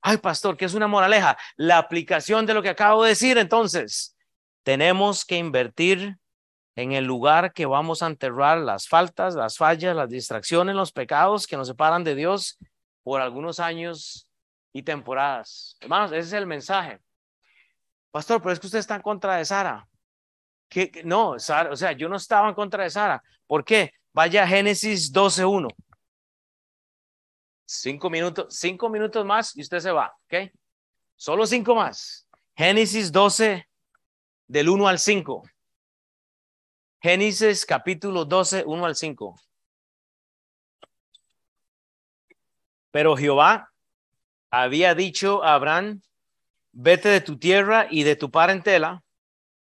[0.00, 1.36] Ay, pastor, ¿qué es una moraleja?
[1.56, 3.38] La aplicación de lo que acabo de decir.
[3.38, 4.16] Entonces,
[4.62, 6.18] tenemos que invertir
[6.76, 11.46] en el lugar que vamos a enterrar las faltas, las fallas, las distracciones, los pecados
[11.46, 12.58] que nos separan de Dios
[13.02, 14.28] por algunos años
[14.72, 15.76] y temporadas.
[15.80, 16.98] Hermanos, ese es el mensaje.
[18.10, 19.86] Pastor, pero es que usted está en contra de Sara.
[21.04, 23.22] No, Sara, o sea, yo no estaba en contra de Sara.
[23.46, 23.92] ¿Por qué?
[24.12, 25.68] Vaya a Génesis 12.1.
[27.66, 30.52] Cinco minutos, cinco minutos más y usted se va, ¿ok?
[31.16, 32.26] Solo cinco más.
[32.56, 33.66] Génesis 12,
[34.46, 35.42] del 1 al 5.
[37.00, 39.40] Génesis capítulo 12, 1 al 5.
[42.90, 43.72] Pero Jehová
[44.50, 46.00] había dicho a Abraham,
[46.72, 49.03] vete de tu tierra y de tu parentela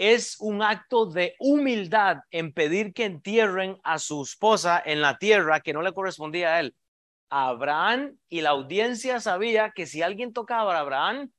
[0.00, 5.60] es un acto de humildad en pedir que entierren a su esposa en la tierra
[5.60, 6.74] que no le correspondía a él.
[7.28, 11.30] Abraham y la audiencia sabía que si alguien tocaba a Abraham,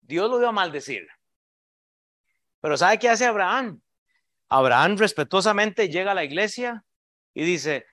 [0.00, 1.06] Dios lo iba a maldecir.
[2.62, 3.82] Pero ¿sabe qué hace Abraham?
[4.48, 6.82] Abraham respetuosamente llega a la iglesia
[7.34, 7.84] y dice,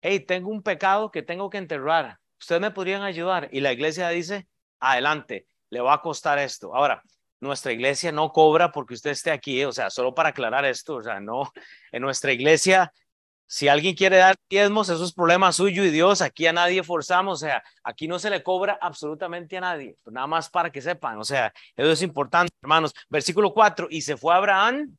[0.00, 2.18] hey, tengo un pecado que tengo que enterrar.
[2.40, 3.48] Ustedes me podrían ayudar.
[3.52, 4.48] Y la iglesia dice,
[4.80, 6.74] adelante, le va a costar esto.
[6.74, 7.00] Ahora,
[7.40, 11.02] nuestra iglesia no cobra porque usted esté aquí, o sea, solo para aclarar esto, o
[11.02, 11.52] sea, no,
[11.92, 12.92] en nuestra iglesia,
[13.46, 17.42] si alguien quiere dar diezmos, eso es problema suyo y Dios, aquí a nadie forzamos,
[17.42, 20.80] o sea, aquí no se le cobra absolutamente a nadie, pues nada más para que
[20.82, 22.92] sepan, o sea, eso es importante, hermanos.
[23.08, 24.96] Versículo 4, y se fue Abraham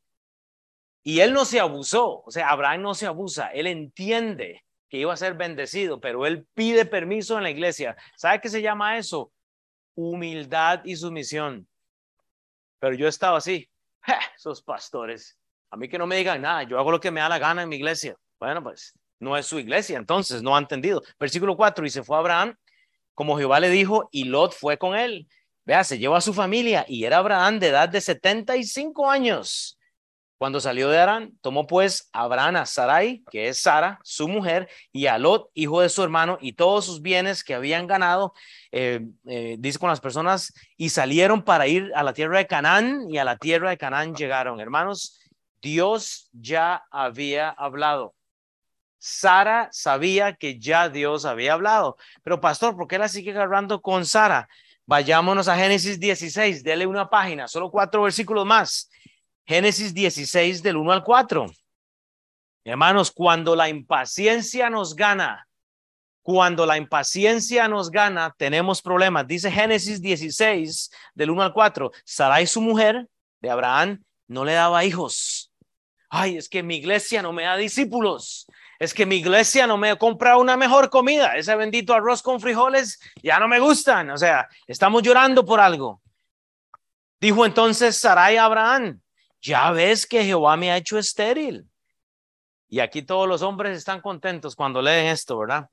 [1.03, 5.13] y él no se abusó, o sea, Abraham no se abusa, él entiende que iba
[5.13, 7.97] a ser bendecido, pero él pide permiso en la iglesia.
[8.15, 9.31] ¿Sabe qué se llama eso?
[9.95, 11.67] Humildad y sumisión.
[12.79, 13.69] Pero yo estaba así,
[14.35, 15.37] esos pastores,
[15.71, 17.63] a mí que no me digan nada, yo hago lo que me da la gana
[17.63, 18.15] en mi iglesia.
[18.39, 21.01] Bueno, pues no es su iglesia, entonces no ha entendido.
[21.19, 22.55] Versículo 4, y se fue Abraham,
[23.13, 25.27] como Jehová le dijo, y Lot fue con él.
[25.65, 29.76] Vea, se llevó a su familia y era Abraham de edad de 75 años.
[30.37, 35.07] Cuando salió de Arán, tomó pues Abraham a Sarai, que es Sara, su mujer, y
[35.07, 38.33] a Lot, hijo de su hermano, y todos sus bienes que habían ganado,
[38.71, 43.07] eh, eh, dice con las personas, y salieron para ir a la tierra de Canaán,
[43.09, 44.59] y a la tierra de Canaán llegaron.
[44.59, 45.19] Hermanos,
[45.59, 48.13] Dios ya había hablado.
[48.99, 51.97] Sara sabía que ya Dios había hablado.
[52.23, 54.47] Pero pastor, ¿por qué la sigue agarrando con Sara?
[54.85, 58.89] Vayámonos a Génesis 16, dele una página, solo cuatro versículos más.
[59.47, 61.45] Génesis 16 del 1 al 4.
[62.65, 65.47] Hermanos, cuando la impaciencia nos gana,
[66.21, 69.25] cuando la impaciencia nos gana, tenemos problemas.
[69.25, 71.91] Dice Génesis 16 del 1 al 4.
[72.03, 73.07] Sarai, su mujer
[73.39, 75.49] de Abraham, no le daba hijos.
[76.09, 78.47] Ay, es que mi iglesia no me da discípulos.
[78.79, 81.37] Es que mi iglesia no me compra una mejor comida.
[81.37, 84.09] Ese bendito arroz con frijoles ya no me gustan.
[84.09, 86.01] O sea, estamos llorando por algo.
[87.21, 89.01] Dijo entonces Sarai a Abraham,
[89.47, 91.65] ya ves que Jehová me ha hecho estéril.
[92.67, 95.69] Y aquí todos los hombres están contentos cuando leen esto, ¿verdad?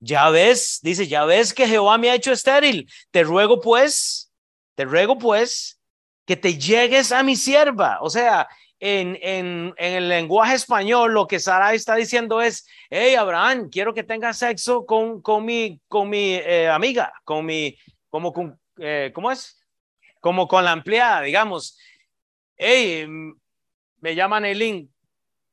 [0.00, 2.90] Ya ves, dice, ya ves que Jehová me ha hecho estéril.
[3.12, 4.32] Te ruego pues,
[4.74, 5.80] te ruego pues,
[6.26, 7.98] que te llegues a mi sierva.
[8.00, 8.48] O sea,
[8.80, 13.94] en, en, en el lenguaje español, lo que Sara está diciendo es, hey, Abraham, quiero
[13.94, 17.78] que tengas sexo con, con mi, con mi eh, amiga, con mi,
[18.10, 19.56] como con, eh, ¿cómo es?
[20.20, 21.78] Como con la empleada, digamos
[22.56, 23.06] hey,
[24.00, 24.92] me llaman Eileen,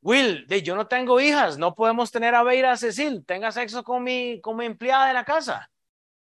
[0.04, 4.42] Will, yo no tengo hijas, no podemos tener a Beira Cecil, tenga sexo con mi,
[4.42, 5.72] con mi empleada de la casa.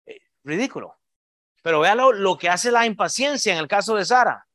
[0.05, 0.99] Eh, ridículo.
[1.63, 4.47] Pero vea lo, que hace la impaciencia en el caso de Sara.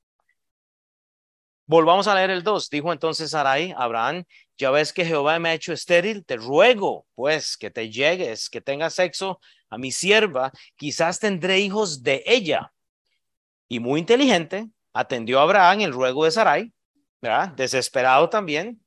[1.66, 2.70] Volvamos a leer el 2.
[2.70, 4.26] Dijo entonces Sarai, Abraham,
[4.58, 8.62] ya ves que Jehová me ha hecho estéril, te ruego pues que te llegues, que
[8.62, 9.40] tengas sexo
[9.70, 12.74] a mi sierva, quizás tendré hijos de ella.
[13.68, 16.74] Y muy inteligente, atendió a Abraham el ruego de Sarai,
[17.22, 17.50] ¿verdad?
[17.50, 18.82] Desesperado también.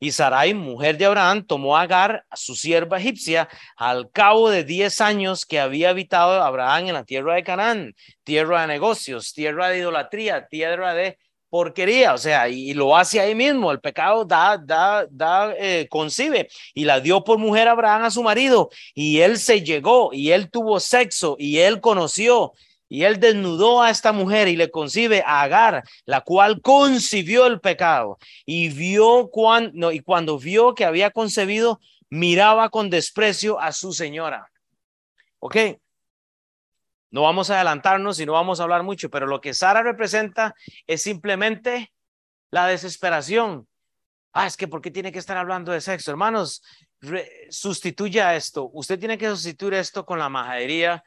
[0.00, 4.64] Y Sarai, mujer de Abraham, tomó a Agar, a su sierva egipcia, al cabo de
[4.64, 9.68] diez años que había habitado Abraham en la tierra de Canaán, tierra de negocios, tierra
[9.68, 11.16] de idolatría, tierra de
[11.54, 16.48] porquería, o sea, y, lo hace ahí mismo, el pecado da, da, da, eh, concibe,
[16.74, 20.50] y la dio por mujer Abraham a su marido, y él se llegó, y él
[20.50, 22.54] tuvo sexo, y él conoció,
[22.94, 27.58] y él desnudó a esta mujer y le concibe a Agar, la cual concibió el
[27.58, 33.92] pecado, y vio cuando, y cuando vio que había concebido, miraba con desprecio a su
[33.92, 34.48] señora.
[35.40, 35.56] ¿Ok?
[37.10, 40.54] No vamos a adelantarnos y no vamos a hablar mucho, pero lo que Sara representa
[40.86, 41.92] es simplemente
[42.52, 43.66] la desesperación.
[44.32, 46.12] Ah, es que ¿por qué tiene que estar hablando de sexo?
[46.12, 46.62] Hermanos,
[47.50, 48.70] sustituya esto.
[48.72, 51.02] Usted tiene que sustituir esto con la majadería,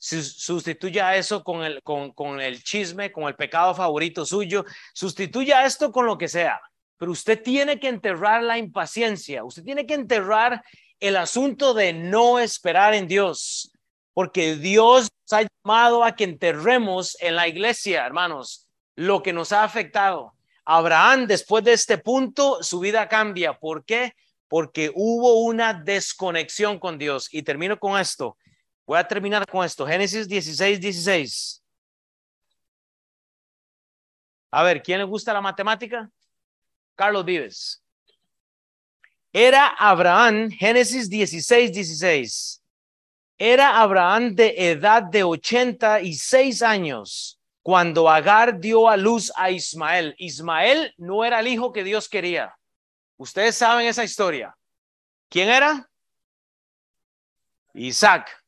[0.00, 5.92] sustituya eso con el, con, con el chisme, con el pecado favorito suyo, sustituya esto
[5.92, 6.60] con lo que sea.
[6.96, 10.62] Pero usted tiene que enterrar la impaciencia, usted tiene que enterrar
[10.98, 13.72] el asunto de no esperar en Dios
[14.20, 19.64] porque Dios ha llamado a que enterremos en la iglesia, hermanos, lo que nos ha
[19.64, 20.34] afectado.
[20.64, 23.58] Abraham, después de este punto, su vida cambia.
[23.58, 24.12] ¿Por qué?
[24.48, 27.28] Porque hubo una desconexión con Dios.
[27.32, 28.36] Y termino con esto.
[28.90, 29.86] Voy a terminar con esto.
[29.86, 31.62] Génesis 16, 16.
[34.50, 36.10] A ver, ¿quién le gusta la matemática?
[36.96, 37.80] Carlos Vives.
[39.32, 42.60] Era Abraham, Génesis 16, 16
[43.38, 50.16] era Abraham de edad de 86 años cuando Agar dio a luz a Ismael.
[50.18, 52.58] Ismael no era el hijo que Dios quería.
[53.16, 54.52] Ustedes saben esa historia.
[55.28, 55.88] ¿Quién era?
[57.72, 58.39] Isaac.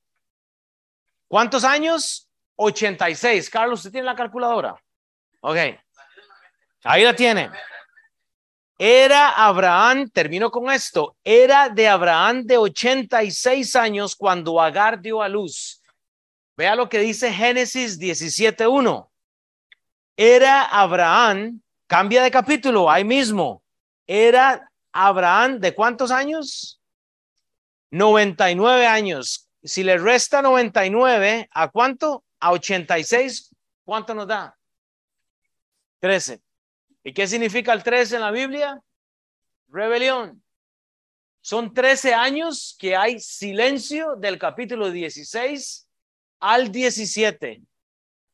[1.32, 2.28] ¿Cuántos años?
[2.56, 3.48] 86.
[3.48, 4.76] Carlos, ¿usted tiene la calculadora?
[5.40, 5.56] Ok.
[6.84, 7.50] Ahí la tiene.
[8.76, 15.28] Era Abraham, termino con esto, era de Abraham de 86 años cuando Agar dio a
[15.30, 15.80] luz.
[16.54, 19.08] Vea lo que dice Génesis 17.1.
[20.14, 23.62] Era Abraham, cambia de capítulo, ahí mismo.
[24.06, 26.78] Era Abraham de cuántos años?
[27.90, 29.48] 99 años.
[29.64, 32.24] Si le resta 99, ¿a cuánto?
[32.40, 33.54] A 86,
[33.84, 34.58] ¿cuánto nos da?
[36.00, 36.40] 13.
[37.04, 38.80] ¿Y qué significa el 13 en la Biblia?
[39.68, 40.42] Rebelión.
[41.40, 45.88] Son 13 años que hay silencio del capítulo 16
[46.40, 47.62] al 17.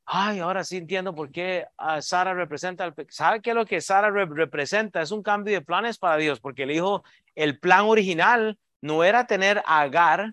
[0.05, 3.83] Ay, ahora sí entiendo por qué ah, Sara representa el ¿Sabe qué es lo que
[3.83, 5.03] Sara representa?
[5.03, 7.05] Es un cambio de planes para Dios, porque el hijo,
[7.35, 10.33] el plan original no era tener a Agar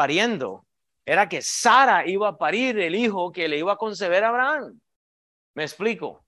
[0.00, 0.64] pariendo,
[1.04, 4.80] era que Sara iba a parir el hijo que le iba a conceder a Abraham.
[5.52, 6.24] ¿Me explico?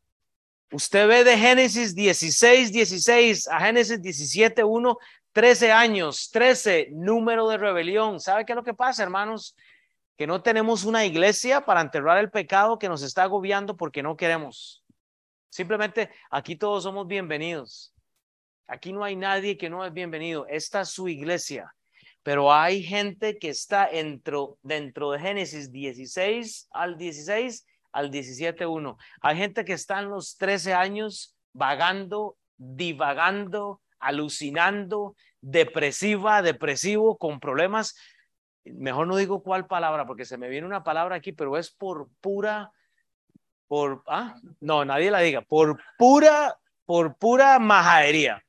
[0.71, 4.99] Usted ve de Génesis 16, 16 a Génesis 17, 1,
[5.33, 8.21] 13 años, 13, número de rebelión.
[8.21, 9.57] ¿Sabe qué es lo que pasa, hermanos?
[10.19, 14.19] Que no tenemos una iglesia para enterrar el pecado que nos está agobiando porque no
[14.19, 14.85] queremos.
[15.49, 17.95] Simplemente aquí todos somos bienvenidos.
[18.67, 20.45] Aquí no hay nadie que no es bienvenido.
[20.47, 21.75] Esta es su iglesia.
[22.23, 28.97] Pero hay gente que está dentro, dentro de Génesis 16 al 16 al 17.1.
[29.21, 37.95] Hay gente que está en los 13 años vagando, divagando, alucinando, depresiva, depresivo, con problemas.
[38.65, 42.09] Mejor no digo cuál palabra, porque se me viene una palabra aquí, pero es por
[42.21, 42.73] pura,
[43.69, 46.57] por, ah, no, nadie la diga, por pura,
[46.87, 48.43] por pura majadería.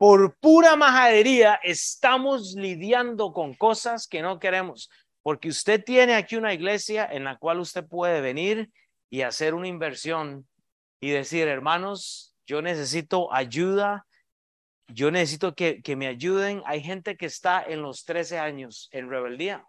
[0.00, 4.88] Por pura majadería estamos lidiando con cosas que no queremos.
[5.20, 8.70] Porque usted tiene aquí una iglesia en la cual usted puede venir
[9.10, 10.48] y hacer una inversión
[11.00, 14.06] y decir, hermanos, yo necesito ayuda,
[14.86, 16.62] yo necesito que, que me ayuden.
[16.64, 19.66] Hay gente que está en los 13 años en rebeldía,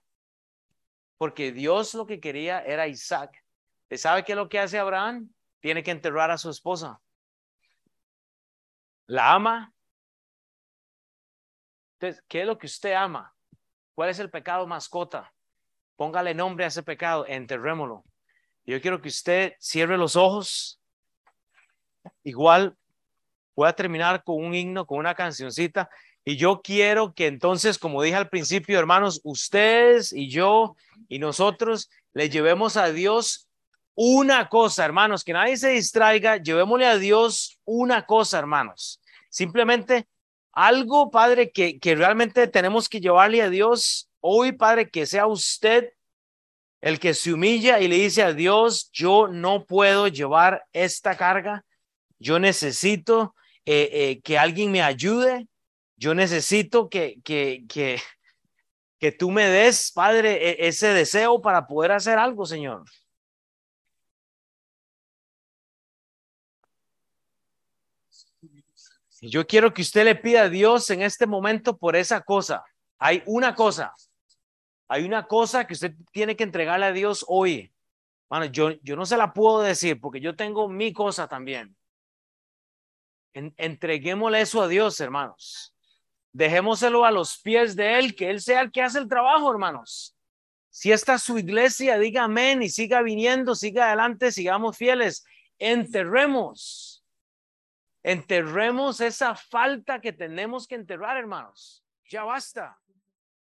[1.17, 3.43] porque Dios lo que quería era Isaac.
[3.82, 5.29] ¿Usted sabe qué es lo que hace Abraham?
[5.59, 7.01] Tiene que enterrar a su esposa.
[9.07, 9.73] La ama.
[12.01, 13.31] Entonces, ¿qué es lo que usted ama?
[13.93, 15.31] ¿Cuál es el pecado mascota?
[15.95, 18.03] Póngale nombre a ese pecado, enterrémoslo.
[18.65, 20.81] Yo quiero que usted cierre los ojos.
[22.23, 22.75] Igual
[23.55, 25.91] voy a terminar con un himno, con una cancioncita.
[26.25, 30.75] Y yo quiero que entonces, como dije al principio, hermanos, ustedes y yo
[31.07, 33.47] y nosotros le llevemos a Dios
[33.93, 38.99] una cosa, hermanos, que nadie se distraiga, llevémosle a Dios una cosa, hermanos.
[39.29, 40.07] Simplemente
[40.51, 45.93] algo, Padre, que, que realmente tenemos que llevarle a Dios Hoy, Padre, que sea usted
[46.79, 51.65] el que se humilla y le dice a Dios, yo no puedo llevar esta carga,
[52.19, 53.35] yo necesito
[53.65, 55.47] eh, eh, que alguien me ayude,
[55.95, 57.99] yo necesito que, que, que,
[58.99, 62.83] que tú me des, Padre, e, ese deseo para poder hacer algo, Señor.
[69.22, 72.63] Yo quiero que usted le pida a Dios en este momento por esa cosa.
[72.97, 73.93] Hay una cosa,
[74.88, 77.72] hay una cosa que usted tiene que entregarle a Dios hoy.
[78.30, 81.76] Bueno, yo, yo no se la puedo decir porque yo tengo mi cosa también.
[83.34, 85.74] entreguémosle eso a Dios, hermanos.
[86.34, 90.15] Dejémoselo a los pies de Él, que Él sea el que hace el trabajo, hermanos.
[90.69, 95.26] Si esta es su iglesia, diga amén y siga viniendo, siga adelante, sigamos fieles.
[95.59, 96.90] Enterremos,
[98.03, 101.83] enterremos esa falta que tenemos que enterrar, hermanos.
[102.09, 102.80] Ya basta.